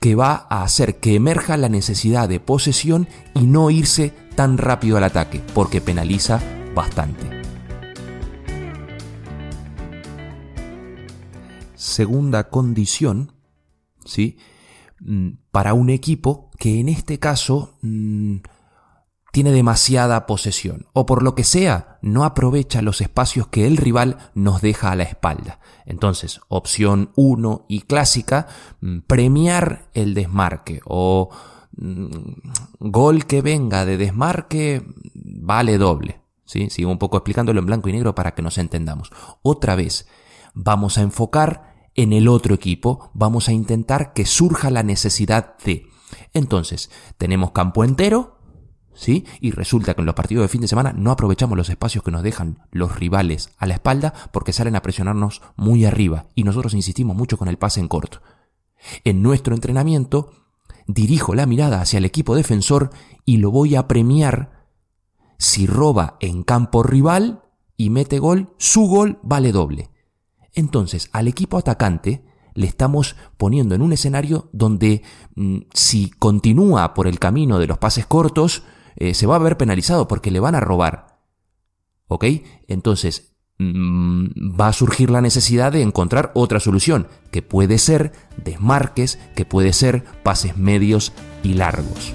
que 0.03 0.15
va 0.15 0.47
a 0.49 0.63
hacer 0.63 0.99
que 0.99 1.15
emerja 1.15 1.55
la 1.55 1.69
necesidad 1.69 2.27
de 2.27 2.41
posesión 2.41 3.07
y 3.33 3.47
no 3.47 3.69
irse 3.69 4.11
tan 4.35 4.57
rápido 4.57 4.97
al 4.97 5.05
ataque, 5.05 5.41
porque 5.53 5.79
penaliza 5.79 6.41
bastante. 6.75 7.25
Segunda 11.75 12.49
condición, 12.49 13.31
¿sí? 14.03 14.35
Mm, 14.99 15.35
para 15.51 15.73
un 15.73 15.89
equipo 15.89 16.51
que 16.59 16.81
en 16.81 16.89
este 16.89 17.17
caso 17.17 17.77
mm, 17.81 18.39
tiene 19.33 19.51
demasiada 19.51 20.27
posesión 20.27 20.85
o 20.93 21.07
por 21.07 21.23
lo 21.23 21.33
que 21.33 21.43
sea 21.43 21.97
no 22.03 22.23
aprovecha 22.23 22.83
los 22.83 23.01
espacios 23.01 23.47
que 23.47 23.65
el 23.65 23.77
rival 23.77 24.19
nos 24.35 24.61
deja 24.61 24.91
a 24.91 24.95
la 24.95 25.05
espalda. 25.05 25.59
Entonces, 25.87 26.39
opción 26.49 27.09
1 27.15 27.65
y 27.67 27.81
clásica, 27.81 28.45
mm, 28.81 28.99
premiar 29.07 29.89
el 29.95 30.13
desmarque 30.13 30.81
o 30.85 31.31
gol 32.79 33.25
que 33.25 33.41
venga 33.41 33.85
de 33.85 33.97
desmarque 33.97 34.85
vale 35.15 35.79
doble. 35.79 36.21
¿sí? 36.45 36.69
Sigo 36.69 36.91
un 36.91 36.99
poco 36.99 37.17
explicándolo 37.17 37.59
en 37.59 37.65
blanco 37.65 37.89
y 37.89 37.93
negro 37.93 38.13
para 38.13 38.35
que 38.35 38.43
nos 38.43 38.59
entendamos. 38.59 39.09
Otra 39.41 39.73
vez, 39.73 40.07
vamos 40.53 40.99
a 40.99 41.01
enfocar 41.01 41.89
en 41.95 42.13
el 42.13 42.27
otro 42.27 42.53
equipo, 42.53 43.09
vamos 43.15 43.49
a 43.49 43.51
intentar 43.51 44.13
que 44.13 44.27
surja 44.27 44.69
la 44.69 44.83
necesidad 44.83 45.57
de. 45.65 45.87
Entonces, 46.33 46.91
tenemos 47.17 47.49
campo 47.49 47.83
entero, 47.83 48.42
¿sí? 48.93 49.25
Y 49.39 49.51
resulta 49.51 49.93
que 49.93 50.01
en 50.01 50.05
los 50.05 50.15
partidos 50.15 50.43
de 50.43 50.47
fin 50.47 50.61
de 50.61 50.67
semana 50.67 50.93
no 50.93 51.11
aprovechamos 51.11 51.57
los 51.57 51.69
espacios 51.69 52.03
que 52.03 52.11
nos 52.11 52.23
dejan 52.23 52.67
los 52.71 52.95
rivales 52.95 53.49
a 53.57 53.65
la 53.65 53.75
espalda 53.75 54.13
porque 54.31 54.53
salen 54.53 54.75
a 54.75 54.81
presionarnos 54.81 55.41
muy 55.55 55.85
arriba 55.85 56.27
y 56.35 56.43
nosotros 56.43 56.73
insistimos 56.73 57.15
mucho 57.15 57.37
con 57.37 57.47
el 57.47 57.57
pase 57.57 57.79
en 57.79 57.87
corto. 57.87 58.21
En 59.03 59.21
nuestro 59.21 59.55
entrenamiento, 59.55 60.31
dirijo 60.87 61.35
la 61.35 61.45
mirada 61.45 61.81
hacia 61.81 61.97
el 61.97 62.05
equipo 62.05 62.35
defensor 62.35 62.91
y 63.25 63.37
lo 63.37 63.51
voy 63.51 63.75
a 63.75 63.87
premiar 63.87 64.67
si 65.37 65.67
roba 65.67 66.17
en 66.19 66.43
campo 66.43 66.83
rival 66.83 67.43
y 67.77 67.89
mete 67.89 68.19
gol, 68.19 68.53
su 68.57 68.87
gol 68.87 69.19
vale 69.23 69.51
doble. 69.51 69.89
Entonces, 70.53 71.09
al 71.11 71.27
equipo 71.27 71.57
atacante 71.57 72.23
le 72.53 72.67
estamos 72.67 73.15
poniendo 73.37 73.75
en 73.75 73.81
un 73.81 73.93
escenario 73.93 74.49
donde 74.53 75.01
mm, 75.35 75.57
si 75.73 76.11
continúa 76.11 76.93
por 76.93 77.07
el 77.07 77.19
camino 77.19 77.59
de 77.59 77.67
los 77.67 77.77
pases 77.77 78.05
cortos, 78.05 78.63
eh, 78.95 79.13
se 79.13 79.27
va 79.27 79.35
a 79.35 79.39
ver 79.39 79.57
penalizado 79.57 80.07
porque 80.07 80.31
le 80.31 80.39
van 80.39 80.55
a 80.55 80.59
robar. 80.59 81.19
¿Ok? 82.07 82.25
Entonces, 82.67 83.35
mm, 83.59 84.59
va 84.59 84.67
a 84.67 84.73
surgir 84.73 85.09
la 85.09 85.21
necesidad 85.21 85.71
de 85.71 85.81
encontrar 85.81 86.31
otra 86.35 86.59
solución, 86.59 87.07
que 87.31 87.41
puede 87.41 87.77
ser 87.77 88.11
desmarques, 88.43 89.19
que 89.35 89.45
puede 89.45 89.73
ser 89.73 90.03
pases 90.23 90.57
medios 90.57 91.13
y 91.43 91.53
largos. 91.53 92.13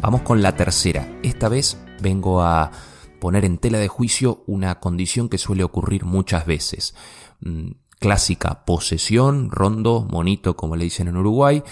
Vamos 0.00 0.22
con 0.22 0.42
la 0.42 0.56
tercera. 0.56 1.06
Esta 1.22 1.48
vez 1.48 1.78
vengo 2.00 2.42
a 2.42 2.72
poner 3.20 3.44
en 3.44 3.58
tela 3.58 3.78
de 3.78 3.86
juicio 3.86 4.42
una 4.48 4.80
condición 4.80 5.28
que 5.28 5.38
suele 5.38 5.62
ocurrir 5.62 6.04
muchas 6.04 6.44
veces. 6.44 6.96
Mm, 7.40 7.70
clásica 8.00 8.64
posesión, 8.64 9.48
rondo, 9.52 10.08
monito 10.10 10.56
como 10.56 10.74
le 10.74 10.82
dicen 10.82 11.06
en 11.06 11.16
Uruguay, 11.16 11.62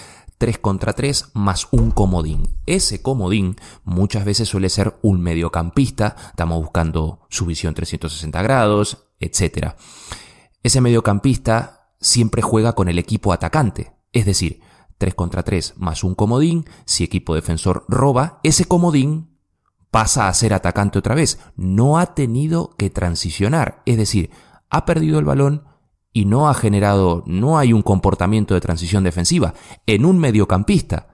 3 0.41 0.57
contra 0.57 0.93
3 0.93 1.33
más 1.35 1.67
un 1.69 1.91
comodín. 1.91 2.57
Ese 2.65 3.03
comodín 3.03 3.57
muchas 3.83 4.25
veces 4.25 4.49
suele 4.49 4.69
ser 4.69 4.97
un 5.03 5.21
mediocampista, 5.21 6.15
estamos 6.31 6.59
buscando 6.59 7.27
su 7.29 7.45
visión 7.45 7.75
360 7.75 8.41
grados, 8.41 9.05
etc. 9.19 9.73
Ese 10.63 10.81
mediocampista 10.81 11.91
siempre 11.99 12.41
juega 12.41 12.73
con 12.73 12.89
el 12.89 12.97
equipo 12.97 13.33
atacante, 13.33 13.93
es 14.13 14.25
decir, 14.25 14.61
3 14.97 15.13
contra 15.13 15.43
3 15.43 15.75
más 15.77 16.03
un 16.03 16.15
comodín, 16.15 16.65
si 16.85 17.03
equipo 17.03 17.35
defensor 17.35 17.85
roba, 17.87 18.39
ese 18.41 18.65
comodín 18.65 19.37
pasa 19.91 20.27
a 20.27 20.33
ser 20.33 20.55
atacante 20.55 20.97
otra 20.97 21.13
vez. 21.13 21.37
No 21.55 21.99
ha 21.99 22.15
tenido 22.15 22.71
que 22.79 22.89
transicionar. 22.89 23.83
Es 23.85 23.97
decir, 23.97 24.31
ha 24.71 24.87
perdido 24.87 25.19
el 25.19 25.25
balón 25.25 25.65
y 26.13 26.25
no 26.25 26.49
ha 26.49 26.53
generado, 26.53 27.23
no 27.25 27.57
hay 27.57 27.73
un 27.73 27.81
comportamiento 27.81 28.53
de 28.53 28.61
transición 28.61 29.03
defensiva 29.03 29.53
en 29.85 30.05
un 30.05 30.19
mediocampista. 30.19 31.07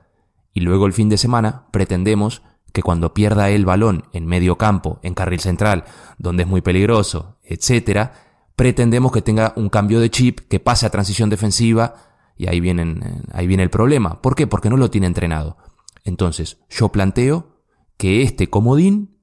Y 0.53 0.61
luego 0.61 0.85
el 0.85 0.93
fin 0.93 1.09
de 1.09 1.17
semana 1.17 1.67
pretendemos 1.71 2.41
que 2.73 2.81
cuando 2.81 3.13
pierda 3.13 3.49
el 3.49 3.65
balón 3.65 4.05
en 4.13 4.25
medio 4.25 4.57
campo, 4.57 4.99
en 5.03 5.13
carril 5.13 5.39
central, 5.39 5.85
donde 6.17 6.43
es 6.43 6.49
muy 6.49 6.61
peligroso, 6.61 7.37
etcétera, 7.43 8.13
pretendemos 8.55 9.11
que 9.11 9.21
tenga 9.21 9.53
un 9.55 9.69
cambio 9.69 9.99
de 9.99 10.09
chip, 10.09 10.39
que 10.49 10.59
pase 10.59 10.85
a 10.85 10.89
transición 10.89 11.29
defensiva, 11.29 11.95
y 12.35 12.47
ahí, 12.47 12.59
vienen, 12.59 13.23
ahí 13.33 13.47
viene 13.47 13.63
el 13.63 13.69
problema. 13.69 14.21
¿Por 14.21 14.35
qué? 14.35 14.47
Porque 14.47 14.69
no 14.69 14.77
lo 14.77 14.91
tiene 14.91 15.07
entrenado. 15.07 15.57
Entonces, 16.03 16.59
yo 16.69 16.89
planteo 16.89 17.61
que 17.97 18.21
este 18.21 18.49
comodín, 18.49 19.17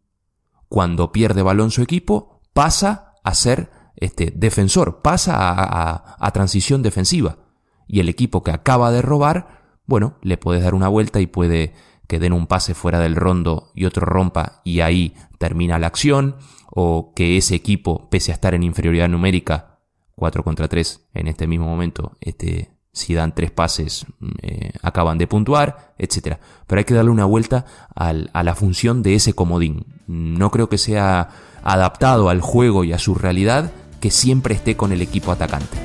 cuando 0.69 1.13
pierde 1.13 1.43
balón 1.43 1.71
su 1.71 1.83
equipo, 1.83 2.41
pasa 2.53 3.15
a 3.23 3.35
ser 3.35 3.71
este, 3.97 4.33
defensor, 4.35 5.03
pasa 5.03 5.37
a, 5.39 6.31
transición 6.33 6.83
defensiva. 6.83 7.39
Y 7.87 8.01
el 8.01 8.09
equipo 8.09 8.43
que 8.43 8.51
acaba 8.51 8.91
de 8.91 9.03
robar, 9.03 9.63
bueno, 9.87 10.15
le 10.23 10.37
puedes 10.37 10.63
dar 10.63 10.75
una 10.75 10.89
vuelta 10.89 11.21
y 11.21 11.27
puede 11.27 11.75
que 12.09 12.19
den 12.19 12.33
un 12.33 12.47
pase 12.47 12.75
fuera 12.75 12.99
del 12.99 13.17
rondo 13.17 13.71
y 13.75 13.85
otro 13.85 14.05
rompa 14.05 14.61
y 14.65 14.81
ahí 14.81 15.15
termina 15.39 15.79
la 15.79 15.87
acción, 15.87 16.37
o 16.71 17.13
que 17.15 17.37
ese 17.37 17.55
equipo, 17.55 18.09
pese 18.11 18.33
a 18.33 18.35
estar 18.35 18.55
en 18.55 18.63
inferioridad 18.63 19.09
numérica, 19.09 19.81
4 20.17 20.43
contra 20.45 20.69
3 20.69 21.09
en 21.15 21.29
este 21.29 21.47
mismo 21.47 21.67
momento, 21.67 22.17
este, 22.21 22.75
si 22.95 23.15
dan 23.15 23.35
tres 23.35 23.51
pases 23.51 24.07
mm, 24.21 24.29
eh, 24.43 24.73
acaban 24.83 25.19
de 25.19 25.27
puntuar, 25.27 25.95
etc. 25.99 26.39
Pero 26.67 26.79
hay 26.79 26.85
que 26.85 26.95
darle 26.95 27.11
una 27.11 27.25
vuelta 27.27 27.67
a 27.95 28.13
la 28.13 28.55
función 28.55 29.03
de 29.03 29.15
ese 29.15 29.35
comodín. 29.35 29.87
No 30.07 30.51
creo 30.51 30.69
que 30.69 30.79
sea 30.79 31.29
adaptado 31.63 32.29
al 32.29 32.41
juego 32.41 32.85
y 32.85 32.93
a 32.93 32.99
su 32.99 33.15
realidad 33.15 33.73
que 34.05 34.11
siempre 34.11 34.55
esté 34.55 34.77
con 34.77 34.93
el 34.93 35.01
equipo 35.01 35.33
atacante. 35.33 35.79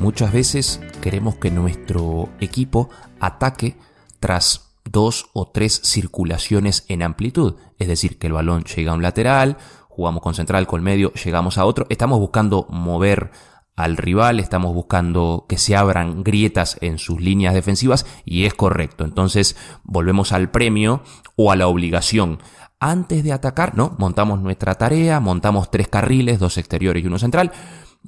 Muchas 0.00 0.32
veces 0.32 0.80
queremos 1.02 1.34
que 1.34 1.50
nuestro 1.50 2.28
equipo 2.38 2.90
ataque 3.18 3.76
tras 4.20 4.70
dos 4.84 5.30
o 5.32 5.48
tres 5.48 5.80
circulaciones 5.82 6.84
en 6.86 7.02
amplitud, 7.02 7.56
es 7.80 7.88
decir, 7.88 8.20
que 8.20 8.28
el 8.28 8.34
balón 8.34 8.62
llega 8.62 8.92
a 8.92 8.94
un 8.94 9.02
lateral, 9.02 9.56
jugamos 9.88 10.22
con 10.22 10.34
central, 10.34 10.68
con 10.68 10.84
medio, 10.84 11.12
llegamos 11.14 11.58
a 11.58 11.64
otro, 11.64 11.86
estamos 11.88 12.20
buscando 12.20 12.68
mover 12.70 13.32
al 13.78 13.96
rival, 13.96 14.40
estamos 14.40 14.74
buscando 14.74 15.46
que 15.48 15.56
se 15.56 15.76
abran 15.76 16.24
grietas 16.24 16.78
en 16.80 16.98
sus 16.98 17.20
líneas 17.20 17.54
defensivas 17.54 18.06
y 18.24 18.44
es 18.44 18.52
correcto. 18.52 19.04
Entonces 19.04 19.56
volvemos 19.84 20.32
al 20.32 20.50
premio 20.50 21.04
o 21.36 21.52
a 21.52 21.56
la 21.56 21.68
obligación. 21.68 22.40
Antes 22.80 23.22
de 23.22 23.32
atacar, 23.32 23.76
¿no? 23.76 23.94
Montamos 23.96 24.40
nuestra 24.40 24.74
tarea, 24.74 25.20
montamos 25.20 25.70
tres 25.70 25.86
carriles, 25.86 26.40
dos 26.40 26.58
exteriores 26.58 27.04
y 27.04 27.06
uno 27.06 27.20
central, 27.20 27.52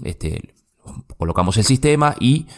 este, 0.02 0.54
colocamos 1.16 1.56
el 1.56 1.64
sistema 1.64 2.16
y 2.18 2.48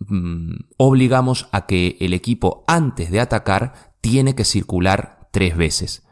mm, 0.00 0.56
obligamos 0.76 1.48
a 1.52 1.64
que 1.64 1.96
el 2.00 2.12
equipo 2.12 2.64
antes 2.66 3.10
de 3.10 3.20
atacar 3.20 3.94
tiene 4.02 4.34
que 4.34 4.44
circular 4.44 5.30
tres 5.32 5.56
veces. 5.56 6.06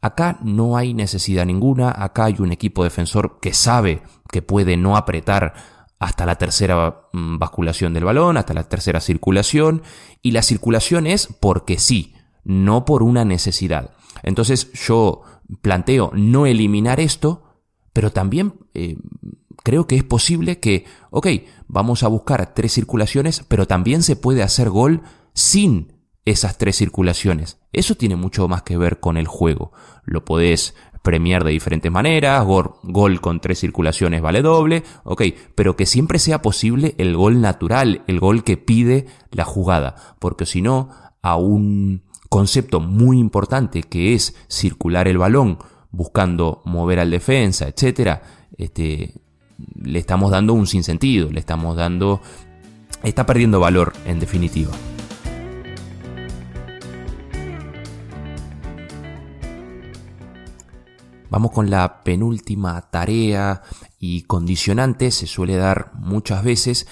Acá 0.00 0.40
no 0.42 0.76
hay 0.76 0.94
necesidad 0.94 1.46
ninguna, 1.46 1.94
acá 1.96 2.24
hay 2.24 2.34
un 2.40 2.50
equipo 2.50 2.82
defensor 2.82 3.38
que 3.40 3.54
sabe 3.54 4.02
que 4.32 4.42
puede 4.42 4.76
no 4.76 4.96
apretar 4.96 5.54
hasta 6.02 6.26
la 6.26 6.34
tercera 6.34 7.06
mm, 7.12 7.38
basculación 7.38 7.94
del 7.94 8.02
balón, 8.02 8.36
hasta 8.36 8.54
la 8.54 8.64
tercera 8.64 9.00
circulación, 9.00 9.82
y 10.20 10.32
la 10.32 10.42
circulación 10.42 11.06
es 11.06 11.28
porque 11.38 11.78
sí, 11.78 12.14
no 12.42 12.84
por 12.84 13.04
una 13.04 13.24
necesidad. 13.24 13.92
Entonces 14.24 14.72
yo 14.72 15.22
planteo 15.60 16.10
no 16.12 16.46
eliminar 16.46 16.98
esto, 16.98 17.44
pero 17.92 18.10
también 18.10 18.54
eh, 18.74 18.96
creo 19.62 19.86
que 19.86 19.94
es 19.94 20.02
posible 20.02 20.58
que, 20.58 20.86
ok, 21.10 21.28
vamos 21.68 22.02
a 22.02 22.08
buscar 22.08 22.52
tres 22.52 22.72
circulaciones, 22.72 23.44
pero 23.46 23.68
también 23.68 24.02
se 24.02 24.16
puede 24.16 24.42
hacer 24.42 24.70
gol 24.70 25.02
sin 25.34 25.92
esas 26.24 26.58
tres 26.58 26.76
circulaciones. 26.76 27.60
Eso 27.72 27.94
tiene 27.94 28.16
mucho 28.16 28.48
más 28.48 28.62
que 28.62 28.76
ver 28.76 28.98
con 28.98 29.16
el 29.16 29.28
juego. 29.28 29.70
Lo 30.04 30.24
podés 30.24 30.74
premiar 31.02 31.44
de 31.44 31.50
diferentes 31.50 31.90
maneras, 31.90 32.44
gol, 32.44 33.20
con 33.20 33.40
tres 33.40 33.58
circulaciones 33.58 34.22
vale 34.22 34.40
doble, 34.40 34.84
ok, 35.04 35.22
pero 35.54 35.76
que 35.76 35.84
siempre 35.86 36.18
sea 36.18 36.40
posible 36.40 36.94
el 36.98 37.16
gol 37.16 37.40
natural, 37.40 38.02
el 38.06 38.20
gol 38.20 38.44
que 38.44 38.56
pide 38.56 39.06
la 39.30 39.44
jugada, 39.44 39.96
porque 40.20 40.46
si 40.46 40.62
no, 40.62 40.90
a 41.20 41.36
un 41.36 42.02
concepto 42.28 42.80
muy 42.80 43.18
importante 43.18 43.82
que 43.82 44.14
es 44.14 44.34
circular 44.48 45.08
el 45.08 45.18
balón 45.18 45.58
buscando 45.90 46.62
mover 46.64 47.00
al 47.00 47.10
defensa, 47.10 47.68
etcétera, 47.68 48.22
este, 48.56 49.14
le 49.82 49.98
estamos 49.98 50.30
dando 50.30 50.54
un 50.54 50.66
sinsentido, 50.66 51.30
le 51.30 51.40
estamos 51.40 51.76
dando, 51.76 52.20
está 53.02 53.26
perdiendo 53.26 53.60
valor 53.60 53.92
en 54.06 54.20
definitiva. 54.20 54.72
Vamos 61.32 61.52
con 61.52 61.70
la 61.70 62.02
penúltima 62.02 62.90
tarea 62.90 63.62
y 63.98 64.24
condicionante, 64.24 65.10
se 65.10 65.26
suele 65.26 65.56
dar 65.56 65.92
muchas 65.94 66.44
veces 66.44 66.86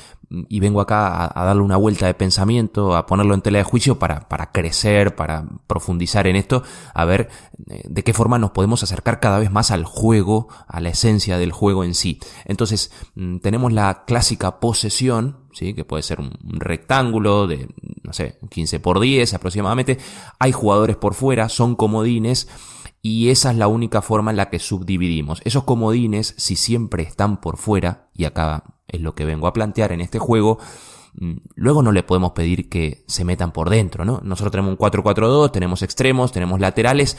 y 0.49 0.61
vengo 0.61 0.81
acá 0.81 1.31
a, 1.39 1.45
darle 1.45 1.61
una 1.61 1.77
vuelta 1.77 2.07
de 2.07 2.15
pensamiento, 2.15 2.97
a 2.97 3.05
ponerlo 3.05 3.35
en 3.35 3.43
tela 3.43 3.59
de 3.59 3.65
juicio 3.65 3.99
para, 3.99 4.31
para 4.31 4.51
crecer, 4.51 5.15
para 5.15 5.45
profundizar 5.67 6.27
en 6.27 6.37
esto, 6.37 6.63
a 6.95 7.05
ver 7.05 7.29
eh, 7.69 7.83
de 7.87 8.03
qué 8.03 8.15
forma 8.15 8.39
nos 8.39 8.53
podemos 8.53 8.83
acercar 8.83 9.21
cada 9.21 9.39
vez 9.39 9.51
más 9.51 9.71
al 9.71 9.85
juego, 9.85 10.49
a 10.67 10.81
la 10.81 10.89
esencia 10.89 11.37
del 11.37 11.53
juego 11.53 11.85
en 11.85 11.95
sí. 11.95 12.19
Entonces, 12.47 12.93
mm, 13.17 13.41
tenemos 13.41 13.75
la 13.75 14.05
clásica 14.07 14.59
posesión, 14.59 15.37
¿sí? 15.53 15.75
que 15.75 15.85
puede 15.85 16.03
ser 16.03 16.19
un 16.19 16.33
rectángulo 16.45 17.47
de, 17.47 17.69
no 18.05 18.15
sé, 18.15 18.39
15 18.49 18.81
por 18.81 19.01
10 19.01 19.35
aproximadamente. 19.35 19.99
Hay 20.39 20.53
jugadores 20.53 20.97
por 20.97 21.13
fuera, 21.13 21.51
son 21.51 21.77
comodines 21.77 22.49
y 23.03 23.31
esa 23.31 23.51
es 23.51 23.57
la 23.57 23.69
única 23.69 24.03
forma 24.03 24.31
en 24.31 24.37
la 24.37 24.51
que 24.51 24.59
subdividimos. 24.59 25.41
Esos 25.45 25.65
comodines, 25.65 26.35
si 26.37 26.57
siempre 26.57 27.03
están 27.03 27.41
por 27.41 27.57
fuera, 27.57 28.11
y 28.15 28.25
acá 28.25 28.65
es 28.89 29.01
lo 29.01 29.15
que 29.15 29.25
vengo 29.25 29.47
a 29.47 29.53
plantear 29.53 29.93
en 29.93 30.01
este 30.01 30.19
juego, 30.19 30.59
mm, 31.15 31.37
luego 31.55 31.83
no 31.83 31.93
le 31.93 32.03
podemos 32.03 32.33
pedir 32.33 32.69
que 32.69 33.05
se 33.07 33.25
metan 33.25 33.53
por 33.53 33.71
dentro, 33.71 34.05
¿no? 34.05 34.21
Nosotros 34.23 34.53
tenemos 34.53 34.73
un 34.73 34.79
4-4-2, 34.79 35.51
tenemos 35.51 35.83
extremos, 35.83 36.33
tenemos 36.33 36.61
laterales. 36.61 37.17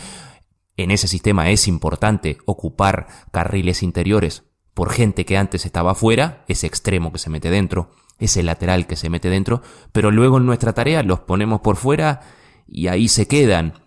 En 0.78 0.92
ese 0.92 1.08
sistema 1.08 1.50
es 1.50 1.68
importante 1.68 2.38
ocupar 2.46 3.08
carriles 3.32 3.82
interiores 3.84 4.44
por 4.74 4.92
gente 4.92 5.26
que 5.26 5.38
antes 5.38 5.66
estaba 5.66 5.96
fuera, 5.96 6.46
ese 6.48 6.68
extremo 6.68 7.12
que 7.12 7.20
se 7.20 7.30
mete 7.30 7.50
dentro, 7.50 7.92
ese 8.20 8.44
lateral 8.44 8.88
que 8.88 8.96
se 8.96 9.10
mete 9.10 9.30
dentro, 9.30 9.62
pero 9.92 10.12
luego 10.12 10.38
en 10.38 10.46
nuestra 10.46 10.74
tarea 10.74 11.04
los 11.04 11.22
ponemos 11.22 11.62
por 11.62 11.76
fuera 11.76 12.22
y 12.68 12.88
ahí 12.88 13.08
se 13.08 13.28
quedan. 13.28 13.81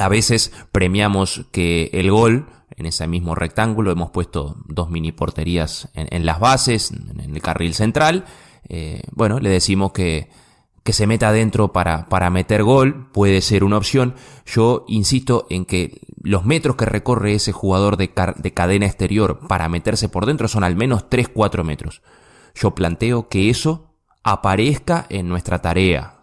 A 0.00 0.08
veces 0.08 0.50
premiamos 0.72 1.44
que 1.52 1.90
el 1.92 2.10
gol, 2.10 2.46
en 2.74 2.86
ese 2.86 3.06
mismo 3.06 3.34
rectángulo, 3.34 3.92
hemos 3.92 4.10
puesto 4.10 4.56
dos 4.66 4.88
mini 4.88 5.12
porterías 5.12 5.90
en, 5.94 6.24
las 6.24 6.40
bases, 6.40 6.90
en 6.90 7.36
el 7.36 7.42
carril 7.42 7.74
central. 7.74 8.24
Eh, 8.70 9.02
bueno, 9.12 9.40
le 9.40 9.50
decimos 9.50 9.92
que, 9.92 10.30
que 10.84 10.94
se 10.94 11.06
meta 11.06 11.28
adentro 11.28 11.74
para, 11.74 12.08
para 12.08 12.30
meter 12.30 12.62
gol, 12.62 13.10
puede 13.12 13.42
ser 13.42 13.62
una 13.62 13.76
opción. 13.76 14.14
Yo 14.46 14.86
insisto 14.88 15.46
en 15.50 15.66
que 15.66 16.00
los 16.22 16.46
metros 16.46 16.76
que 16.76 16.86
recorre 16.86 17.34
ese 17.34 17.52
jugador 17.52 17.98
de, 17.98 18.10
de 18.36 18.54
cadena 18.54 18.86
exterior 18.86 19.40
para 19.48 19.68
meterse 19.68 20.08
por 20.08 20.24
dentro 20.24 20.48
son 20.48 20.64
al 20.64 20.76
menos 20.76 21.10
3-4 21.10 21.62
metros. 21.62 22.00
Yo 22.54 22.74
planteo 22.74 23.28
que 23.28 23.50
eso 23.50 23.92
aparezca 24.22 25.04
en 25.10 25.28
nuestra 25.28 25.60
tarea, 25.60 26.19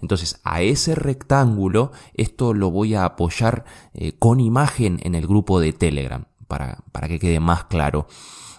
entonces 0.00 0.40
a 0.44 0.62
ese 0.62 0.94
rectángulo 0.94 1.92
esto 2.14 2.54
lo 2.54 2.70
voy 2.70 2.94
a 2.94 3.04
apoyar 3.04 3.64
eh, 3.94 4.12
con 4.18 4.40
imagen 4.40 5.00
en 5.02 5.14
el 5.14 5.26
grupo 5.26 5.60
de 5.60 5.72
Telegram 5.72 6.26
para, 6.46 6.84
para 6.92 7.08
que 7.08 7.18
quede 7.18 7.40
más 7.40 7.64
claro. 7.64 8.06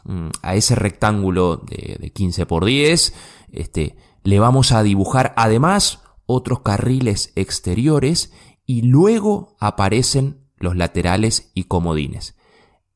Mm, 0.06 0.30
a 0.44 0.56
ese 0.56 0.76
rectángulo 0.76 1.58
de, 1.58 2.12
15 2.14 2.46
por 2.46 2.66
10 2.66 3.14
este, 3.52 3.96
le 4.24 4.40
vamos 4.40 4.72
a 4.72 4.84
dibujar 4.84 5.34
además 5.36 6.02
otros 6.28 6.62
carriles 6.62 7.32
exteriores 7.36 8.32
y 8.66 8.84
luego 8.84 9.56
aparecen 9.60 10.46
los 10.58 10.76
laterales 10.76 11.52
y 11.54 11.66
comodines. 11.66 12.36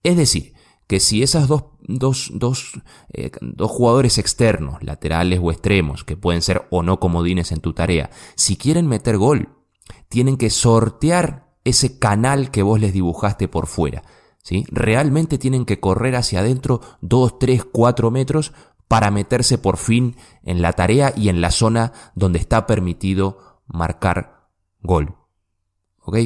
Es 0.03 0.17
decir, 0.17 0.53
que 0.89 0.99
si 0.99 1.21
esas 1.21 1.47
dos, 1.47 1.65
dos, 1.81 2.31
dos, 2.33 2.81
eh, 3.13 3.29
dos, 3.41 3.69
jugadores 3.69 4.17
externos, 4.17 4.81
laterales 4.81 5.39
o 5.39 5.51
extremos, 5.51 6.03
que 6.03 6.17
pueden 6.17 6.41
ser 6.41 6.65
o 6.71 6.81
no 6.81 6.99
comodines 6.99 7.51
en 7.51 7.59
tu 7.59 7.73
tarea, 7.73 8.09
si 8.35 8.57
quieren 8.57 8.87
meter 8.87 9.19
gol, 9.19 9.49
tienen 10.07 10.35
que 10.35 10.49
sortear 10.49 11.53
ese 11.63 11.99
canal 11.99 12.49
que 12.49 12.63
vos 12.63 12.79
les 12.79 12.91
dibujaste 12.91 13.47
por 13.47 13.67
fuera. 13.67 14.01
¿sí? 14.41 14.65
Realmente 14.71 15.37
tienen 15.37 15.65
que 15.65 15.79
correr 15.79 16.15
hacia 16.15 16.39
adentro 16.39 16.81
2, 17.01 17.37
3, 17.37 17.65
4 17.71 18.09
metros 18.09 18.51
para 18.87 19.11
meterse 19.11 19.59
por 19.59 19.77
fin 19.77 20.15
en 20.41 20.63
la 20.63 20.73
tarea 20.73 21.13
y 21.15 21.29
en 21.29 21.39
la 21.39 21.51
zona 21.51 21.93
donde 22.15 22.39
está 22.39 22.65
permitido 22.65 23.59
marcar 23.67 24.47
gol. 24.81 25.17
¿Ok? 26.01 26.17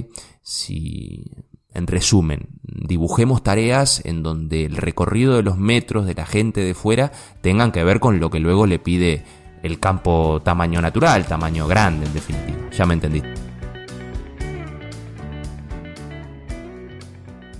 Si 0.42 1.26
en 1.74 1.88
resumen, 1.88 2.50
dibujemos 2.62 3.44
tareas 3.44 4.04
en 4.06 4.24
donde 4.24 4.66
el 4.66 4.78
recorrido 4.78 5.36
de 5.36 5.44
los 5.44 5.58
metros 5.58 6.06
de 6.06 6.14
la 6.14 6.26
gente 6.26 6.62
de 6.62 6.74
fuera 6.74 7.12
tengan 7.42 7.72
que 7.72 7.84
ver 7.84 8.00
con 8.00 8.20
lo 8.20 8.30
que 8.30 8.40
luego 8.40 8.68
le 8.68 8.80
pide 8.80 9.26
el 9.64 9.80
campo 9.80 10.42
tamaño 10.44 10.82
natural, 10.82 11.26
tamaño 11.26 11.68
grande 11.68 12.06
en 12.06 12.14
definitiva. 12.14 12.70
Ya 12.72 12.86
me 12.86 12.94
entendí. 12.94 13.22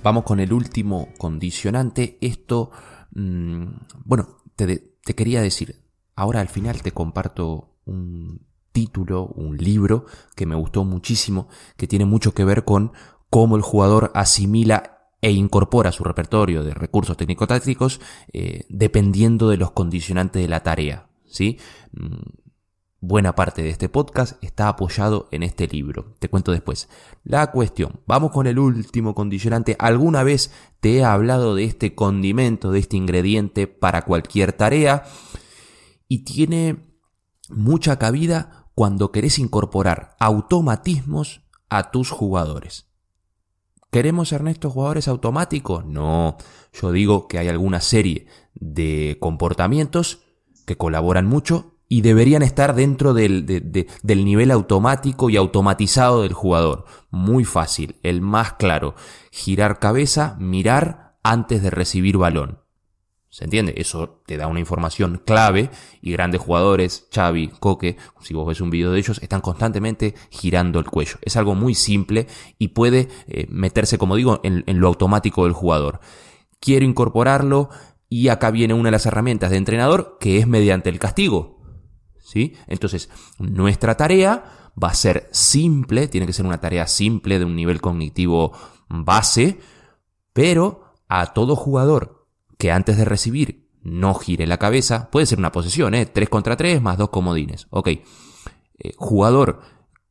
Vamos 0.02 0.24
con 0.24 0.38
el 0.38 0.52
último 0.52 1.08
condicionante. 1.16 2.18
Esto, 2.20 2.70
mm, 3.14 3.64
bueno, 4.04 4.28
te, 4.54 4.96
te 5.02 5.14
quería 5.14 5.40
decir, 5.40 5.80
ahora 6.14 6.40
al 6.40 6.48
final 6.48 6.82
te 6.82 6.92
comparto 6.92 7.78
un 7.86 8.46
título, 8.70 9.26
un 9.26 9.56
libro 9.56 10.04
que 10.36 10.46
me 10.46 10.56
gustó 10.56 10.84
muchísimo, 10.84 11.48
que 11.76 11.86
tiene 11.86 12.04
mucho 12.04 12.34
que 12.34 12.44
ver 12.44 12.64
con 12.64 12.92
cómo 13.34 13.56
el 13.56 13.62
jugador 13.62 14.12
asimila 14.14 15.10
e 15.20 15.32
incorpora 15.32 15.90
su 15.90 16.04
repertorio 16.04 16.62
de 16.62 16.72
recursos 16.72 17.16
técnico-tácticos 17.16 18.00
eh, 18.32 18.64
dependiendo 18.68 19.48
de 19.48 19.56
los 19.56 19.72
condicionantes 19.72 20.40
de 20.40 20.46
la 20.46 20.62
tarea. 20.62 21.08
¿sí? 21.26 21.58
Mm, 21.90 22.14
buena 23.00 23.34
parte 23.34 23.64
de 23.64 23.70
este 23.70 23.88
podcast 23.88 24.40
está 24.40 24.68
apoyado 24.68 25.26
en 25.32 25.42
este 25.42 25.66
libro. 25.66 26.14
Te 26.20 26.28
cuento 26.28 26.52
después. 26.52 26.88
La 27.24 27.50
cuestión, 27.50 28.02
vamos 28.06 28.30
con 28.30 28.46
el 28.46 28.56
último 28.56 29.16
condicionante. 29.16 29.74
¿Alguna 29.80 30.22
vez 30.22 30.52
te 30.78 30.98
he 30.98 31.04
hablado 31.04 31.56
de 31.56 31.64
este 31.64 31.96
condimento, 31.96 32.70
de 32.70 32.78
este 32.78 32.96
ingrediente 32.96 33.66
para 33.66 34.02
cualquier 34.02 34.52
tarea? 34.52 35.02
Y 36.06 36.18
tiene 36.22 36.86
mucha 37.48 37.98
cabida 37.98 38.70
cuando 38.76 39.10
querés 39.10 39.40
incorporar 39.40 40.14
automatismos 40.20 41.42
a 41.68 41.90
tus 41.90 42.10
jugadores. 42.12 42.93
¿Queremos, 43.94 44.32
Ernesto, 44.32 44.70
jugadores 44.70 45.06
automáticos? 45.06 45.86
No, 45.86 46.36
yo 46.72 46.90
digo 46.90 47.28
que 47.28 47.38
hay 47.38 47.46
alguna 47.46 47.80
serie 47.80 48.26
de 48.54 49.18
comportamientos 49.20 50.18
que 50.66 50.76
colaboran 50.76 51.26
mucho 51.26 51.76
y 51.88 52.00
deberían 52.00 52.42
estar 52.42 52.74
dentro 52.74 53.14
del, 53.14 53.46
del, 53.46 54.24
nivel 54.24 54.50
automático 54.50 55.30
y 55.30 55.36
automatizado 55.36 56.22
del 56.22 56.32
jugador. 56.32 56.86
Muy 57.12 57.44
fácil, 57.44 57.94
el 58.02 58.20
más 58.20 58.54
claro. 58.54 58.96
Girar 59.30 59.78
cabeza, 59.78 60.34
mirar 60.40 61.16
antes 61.22 61.62
de 61.62 61.70
recibir 61.70 62.16
balón. 62.16 62.63
¿Se 63.34 63.42
entiende? 63.42 63.74
Eso 63.78 64.22
te 64.26 64.36
da 64.36 64.46
una 64.46 64.60
información 64.60 65.20
clave 65.26 65.68
y 66.00 66.12
grandes 66.12 66.40
jugadores, 66.40 67.08
Xavi, 67.12 67.48
Coque, 67.48 67.96
si 68.20 68.32
vos 68.32 68.46
ves 68.46 68.60
un 68.60 68.70
video 68.70 68.92
de 68.92 69.00
ellos, 69.00 69.18
están 69.20 69.40
constantemente 69.40 70.14
girando 70.30 70.78
el 70.78 70.84
cuello. 70.84 71.16
Es 71.20 71.36
algo 71.36 71.56
muy 71.56 71.74
simple 71.74 72.28
y 72.60 72.68
puede 72.68 73.08
eh, 73.26 73.48
meterse, 73.50 73.98
como 73.98 74.14
digo, 74.14 74.38
en, 74.44 74.62
en 74.68 74.78
lo 74.78 74.86
automático 74.86 75.42
del 75.42 75.52
jugador. 75.52 75.98
Quiero 76.60 76.84
incorporarlo 76.84 77.70
y 78.08 78.28
acá 78.28 78.52
viene 78.52 78.72
una 78.72 78.86
de 78.86 78.92
las 78.92 79.06
herramientas 79.06 79.50
de 79.50 79.56
entrenador 79.56 80.16
que 80.20 80.38
es 80.38 80.46
mediante 80.46 80.88
el 80.88 81.00
castigo. 81.00 81.60
¿Sí? 82.20 82.54
Entonces, 82.68 83.10
nuestra 83.40 83.96
tarea 83.96 84.70
va 84.80 84.90
a 84.90 84.94
ser 84.94 85.28
simple, 85.32 86.06
tiene 86.06 86.28
que 86.28 86.32
ser 86.32 86.46
una 86.46 86.60
tarea 86.60 86.86
simple 86.86 87.40
de 87.40 87.44
un 87.44 87.56
nivel 87.56 87.80
cognitivo 87.80 88.52
base, 88.88 89.58
pero 90.32 90.84
a 91.08 91.32
todo 91.32 91.56
jugador 91.56 92.23
que 92.58 92.70
antes 92.72 92.96
de 92.96 93.04
recibir 93.04 93.68
no 93.82 94.14
gire 94.14 94.46
la 94.46 94.58
cabeza, 94.58 95.10
puede 95.10 95.26
ser 95.26 95.38
una 95.38 95.52
posesión, 95.52 95.94
¿eh? 95.94 96.06
3 96.06 96.28
contra 96.28 96.56
3 96.56 96.80
más 96.80 96.98
dos 96.98 97.10
comodines. 97.10 97.66
Ok. 97.70 97.88
Eh, 97.88 98.02
jugador 98.96 99.60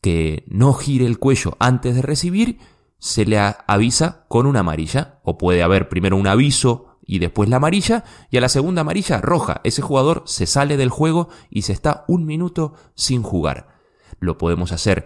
que 0.02 0.44
no 0.48 0.74
gire 0.74 1.06
el 1.06 1.18
cuello 1.18 1.56
antes 1.60 1.96
de 1.96 2.02
recibir, 2.02 2.60
se 3.00 3.26
le 3.26 3.40
avisa 3.40 4.26
con 4.28 4.46
una 4.46 4.60
amarilla. 4.60 5.20
O 5.24 5.38
puede 5.38 5.64
haber 5.64 5.90
primero 5.90 6.18
un 6.18 6.28
aviso 6.28 7.00
y 7.06 7.20
después 7.20 7.50
la 7.50 7.58
amarilla, 7.58 8.04
y 8.30 8.38
a 8.38 8.42
la 8.42 8.50
segunda 8.50 8.82
amarilla 8.82 9.20
roja. 9.20 9.62
Ese 9.64 9.82
jugador 9.82 10.24
se 10.26 10.46
sale 10.46 10.78
del 10.78 10.90
juego 10.90 11.30
y 11.50 11.64
se 11.64 11.74
está 11.74 12.06
un 12.08 12.26
minuto 12.26 12.76
sin 12.96 13.24
jugar. 13.24 13.80
Lo 14.20 14.38
podemos 14.38 14.72
hacer 14.72 15.06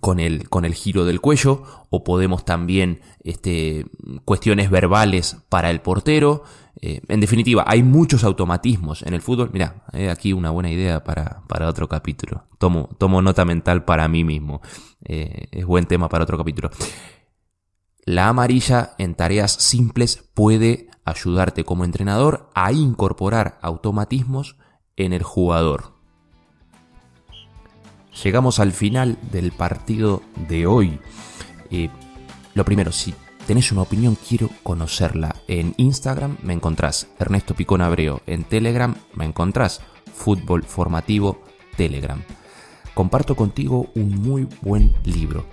con 0.00 0.20
el, 0.20 0.48
con 0.48 0.64
el 0.64 0.74
giro 0.74 1.04
del 1.04 1.20
cuello 1.20 1.62
o 1.90 2.04
podemos 2.04 2.44
también 2.44 3.00
este, 3.24 3.86
cuestiones 4.24 4.70
verbales 4.70 5.36
para 5.48 5.70
el 5.70 5.80
portero. 5.80 6.44
Eh, 6.80 7.00
en 7.08 7.20
definitiva, 7.20 7.64
hay 7.66 7.82
muchos 7.82 8.22
automatismos 8.22 9.02
en 9.02 9.14
el 9.14 9.22
fútbol. 9.22 9.50
Mira, 9.52 9.84
eh, 9.92 10.10
aquí 10.10 10.32
una 10.32 10.50
buena 10.50 10.70
idea 10.70 11.02
para, 11.02 11.42
para 11.48 11.68
otro 11.68 11.88
capítulo. 11.88 12.44
Tomo, 12.58 12.90
tomo 12.98 13.22
nota 13.22 13.44
mental 13.44 13.84
para 13.84 14.06
mí 14.08 14.24
mismo. 14.24 14.60
Eh, 15.04 15.48
es 15.50 15.64
buen 15.64 15.86
tema 15.86 16.08
para 16.08 16.24
otro 16.24 16.38
capítulo. 16.38 16.70
La 18.04 18.28
amarilla 18.28 18.94
en 18.98 19.14
tareas 19.14 19.52
simples 19.52 20.30
puede 20.34 20.88
ayudarte 21.04 21.64
como 21.64 21.84
entrenador 21.84 22.50
a 22.54 22.72
incorporar 22.72 23.58
automatismos 23.62 24.56
en 24.96 25.12
el 25.12 25.22
jugador. 25.22 25.97
Llegamos 28.22 28.58
al 28.58 28.72
final 28.72 29.16
del 29.30 29.52
partido 29.52 30.22
de 30.48 30.66
hoy. 30.66 30.98
Eh, 31.70 31.88
lo 32.54 32.64
primero, 32.64 32.90
si 32.90 33.14
tenés 33.46 33.70
una 33.70 33.82
opinión, 33.82 34.16
quiero 34.28 34.50
conocerla. 34.64 35.36
En 35.46 35.74
Instagram 35.76 36.36
me 36.42 36.52
encontrás 36.52 37.08
Ernesto 37.18 37.54
Picón 37.54 37.80
Abreo. 37.80 38.22
En 38.26 38.42
Telegram 38.42 38.94
me 39.14 39.24
encontrás 39.24 39.80
Fútbol 40.12 40.64
Formativo 40.64 41.42
Telegram. 41.76 42.20
Comparto 42.92 43.36
contigo 43.36 43.90
un 43.94 44.20
muy 44.20 44.48
buen 44.62 44.94
libro 45.04 45.46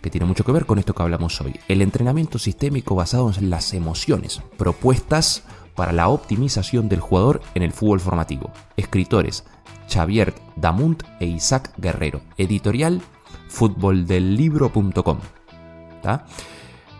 que 0.00 0.10
tiene 0.10 0.26
mucho 0.26 0.44
que 0.44 0.52
ver 0.52 0.66
con 0.66 0.78
esto 0.78 0.94
que 0.94 1.02
hablamos 1.02 1.40
hoy. 1.40 1.58
El 1.68 1.82
entrenamiento 1.82 2.38
sistémico 2.38 2.94
basado 2.94 3.32
en 3.36 3.50
las 3.50 3.72
emociones, 3.72 4.42
propuestas 4.56 5.44
para 5.74 5.92
la 5.92 6.08
optimización 6.08 6.88
del 6.88 7.00
jugador 7.00 7.40
en 7.54 7.62
el 7.62 7.72
fútbol 7.72 8.00
formativo. 8.00 8.52
Escritores 8.76 9.44
Xavier 9.88 10.34
Damunt 10.56 11.02
e 11.20 11.26
Isaac 11.26 11.72
Guerrero. 11.78 12.22
Editorial 12.36 13.02
futboldellibro.com. 13.48 15.18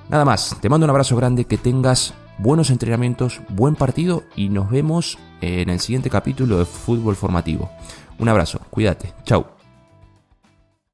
Nada 0.08 0.24
más, 0.24 0.56
te 0.60 0.68
mando 0.68 0.84
un 0.84 0.90
abrazo 0.90 1.16
grande, 1.16 1.46
que 1.46 1.58
tengas 1.58 2.14
buenos 2.38 2.70
entrenamientos, 2.70 3.40
buen 3.48 3.74
partido 3.74 4.24
y 4.36 4.48
nos 4.48 4.70
vemos 4.70 5.18
en 5.40 5.70
el 5.70 5.80
siguiente 5.80 6.10
capítulo 6.10 6.58
de 6.58 6.66
Fútbol 6.66 7.16
Formativo. 7.16 7.70
Un 8.18 8.28
abrazo, 8.28 8.60
cuídate, 8.70 9.12
chao. 9.24 9.51